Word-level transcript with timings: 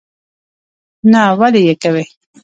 نه 1.11 1.21
ولي 1.39 1.61
یې 1.67 1.73
کوې? 1.81 2.03